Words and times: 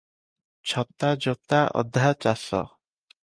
ଛତା 0.71 1.11
ଯୋତା 1.25 1.59
ଅଧା 1.83 2.09
ଚାଷ 2.27 2.63